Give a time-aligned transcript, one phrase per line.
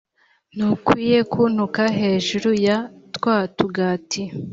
[0.55, 2.77] ntukwiye kuntuka hejuru ya
[3.15, 4.21] twa tugati.